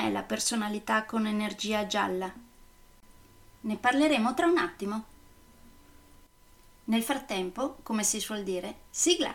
[0.00, 2.32] com'è la personalità con energia gialla?
[3.62, 5.04] Ne parleremo tra un attimo.
[6.84, 9.34] Nel frattempo, come si suol dire, sigla!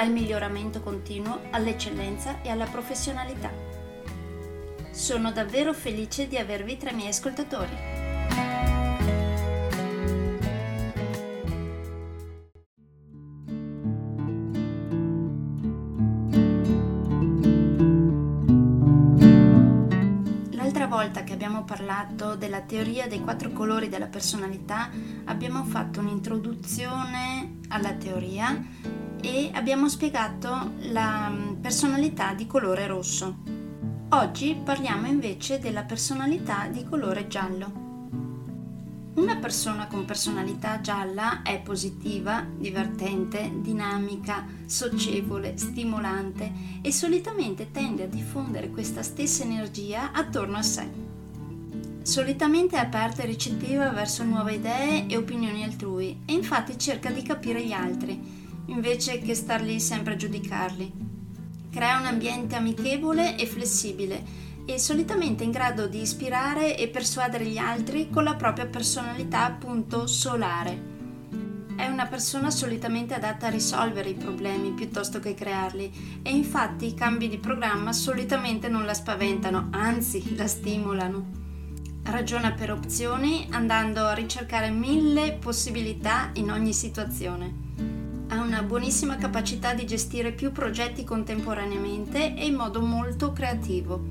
[0.00, 3.50] al miglioramento continuo, all'eccellenza e alla professionalità.
[4.90, 7.98] Sono davvero felice di avervi tra i miei ascoltatori.
[20.90, 24.90] volta che abbiamo parlato della teoria dei quattro colori della personalità
[25.26, 28.60] abbiamo fatto un'introduzione alla teoria
[29.20, 33.36] e abbiamo spiegato la mm, personalità di colore rosso.
[34.10, 37.88] Oggi parliamo invece della personalità di colore giallo.
[39.14, 46.50] Una persona con personalità gialla è positiva, divertente, dinamica, socievole, stimolante
[46.80, 50.88] e solitamente tende a diffondere questa stessa energia attorno a sé.
[52.02, 57.22] Solitamente è aperta e ricettiva verso nuove idee e opinioni altrui e infatti cerca di
[57.22, 60.92] capire gli altri, invece che star lì sempre a giudicarli.
[61.70, 67.58] Crea un ambiente amichevole e flessibile e solitamente in grado di ispirare e persuadere gli
[67.58, 70.88] altri con la propria personalità appunto solare.
[71.76, 76.94] È una persona solitamente adatta a risolvere i problemi piuttosto che crearli e infatti i
[76.94, 81.38] cambi di programma solitamente non la spaventano, anzi la stimolano.
[82.04, 87.69] Ragiona per opzioni andando a ricercare mille possibilità in ogni situazione.
[88.60, 94.04] Una buonissima capacità di gestire più progetti contemporaneamente e in modo molto creativo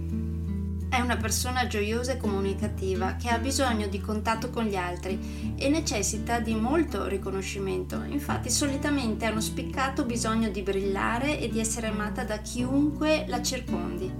[0.90, 5.70] è una persona gioiosa e comunicativa che ha bisogno di contatto con gli altri e
[5.70, 8.02] necessita di molto riconoscimento.
[8.08, 13.44] Infatti solitamente ha uno spiccato bisogno di brillare e di essere amata da chiunque la
[13.44, 14.12] circondi.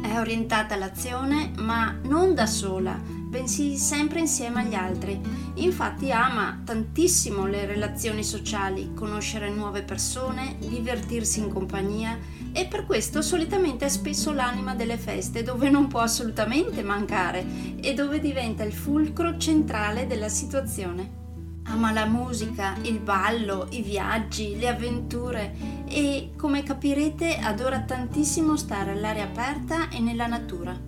[0.00, 5.20] È orientata all'azione, ma non da sola, bensì sempre insieme agli altri.
[5.54, 12.18] Infatti ama tantissimo le relazioni sociali, conoscere nuove persone, divertirsi in compagnia
[12.52, 17.44] e per questo solitamente è spesso l'anima delle feste dove non può assolutamente mancare
[17.80, 21.24] e dove diventa il fulcro centrale della situazione.
[21.68, 25.52] Ama la musica, il ballo, i viaggi, le avventure
[25.88, 30.85] e, come capirete, adora tantissimo stare all'aria aperta e nella natura.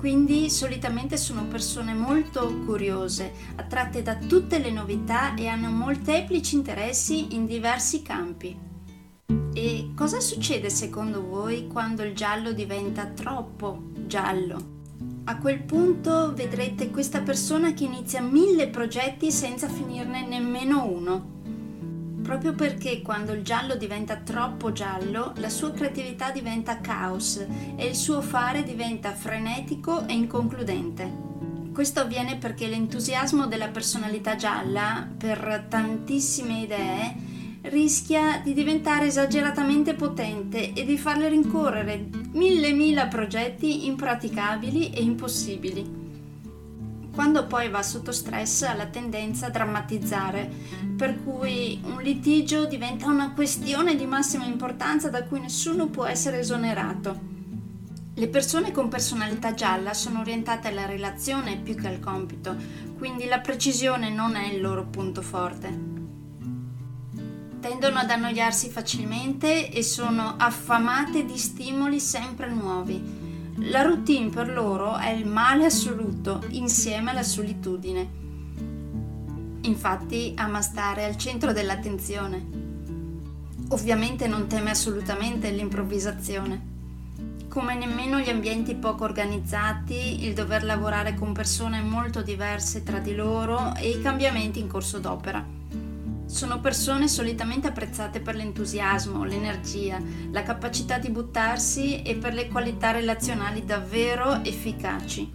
[0.00, 7.34] Quindi solitamente sono persone molto curiose, attratte da tutte le novità e hanno molteplici interessi
[7.34, 8.58] in diversi campi.
[9.52, 14.78] E cosa succede secondo voi quando il giallo diventa troppo giallo?
[15.24, 21.38] A quel punto vedrete questa persona che inizia mille progetti senza finirne nemmeno uno.
[22.30, 27.96] Proprio perché quando il giallo diventa troppo giallo, la sua creatività diventa caos e il
[27.96, 31.10] suo fare diventa frenetico e inconcludente.
[31.74, 37.14] Questo avviene perché l'entusiasmo della personalità gialla per tantissime idee
[37.62, 45.99] rischia di diventare esageratamente potente e di farle rincorrere mille mila progetti impraticabili e impossibili.
[47.20, 50.50] Quando poi va sotto stress ha la tendenza a drammatizzare,
[50.96, 56.38] per cui un litigio diventa una questione di massima importanza da cui nessuno può essere
[56.38, 57.20] esonerato.
[58.14, 62.56] Le persone con personalità gialla sono orientate alla relazione più che al compito,
[62.96, 65.88] quindi la precisione non è il loro punto forte
[67.60, 73.19] tendono ad annoiarsi facilmente e sono affamate di stimoli sempre nuovi.
[73.64, 78.08] La routine per loro è il male assoluto insieme alla solitudine.
[79.62, 82.48] Infatti ama stare al centro dell'attenzione.
[83.68, 86.68] Ovviamente non teme assolutamente l'improvvisazione.
[87.48, 93.14] Come nemmeno gli ambienti poco organizzati, il dover lavorare con persone molto diverse tra di
[93.14, 95.59] loro e i cambiamenti in corso d'opera.
[96.30, 100.00] Sono persone solitamente apprezzate per l'entusiasmo, l'energia,
[100.30, 105.32] la capacità di buttarsi e per le qualità relazionali davvero efficaci.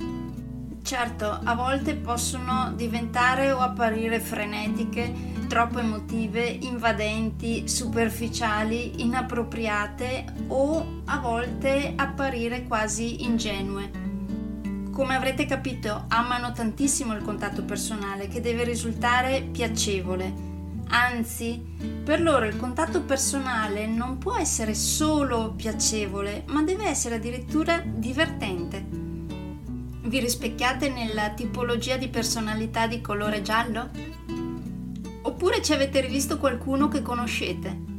[0.81, 5.13] Certo, a volte possono diventare o apparire frenetiche,
[5.49, 13.91] troppo emotive, invadenti, superficiali, inappropriate o a volte apparire quasi ingenue.
[14.93, 20.53] Come avrete capito, amano tantissimo il contatto personale che deve risultare piacevole
[20.87, 21.61] Anzi,
[22.03, 28.85] per loro il contatto personale non può essere solo piacevole, ma deve essere addirittura divertente.
[28.87, 33.89] Vi rispecchiate nella tipologia di personalità di colore giallo?
[35.23, 37.93] Oppure ci avete rivisto qualcuno che conoscete?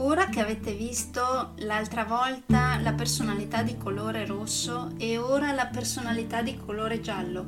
[0.00, 6.42] Ora che avete visto l'altra volta la personalità di colore rosso e ora la personalità
[6.42, 7.46] di colore giallo,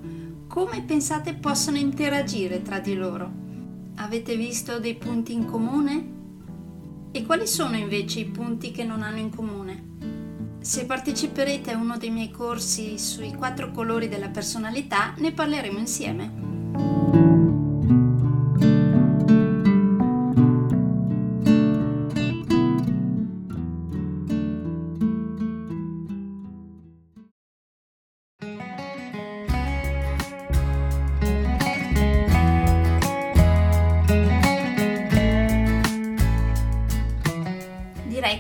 [0.49, 3.50] come pensate possano interagire tra di loro?
[3.97, 6.19] Avete visto dei punti in comune?
[7.13, 9.89] E quali sono invece i punti che non hanno in comune?
[10.61, 16.50] Se parteciperete a uno dei miei corsi sui quattro colori della personalità, ne parleremo insieme.